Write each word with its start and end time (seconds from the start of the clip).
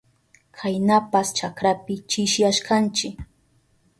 Kaynapas 0.59 1.27
chakrapi 1.37 1.93
chishiyashkanchi. 2.09 3.07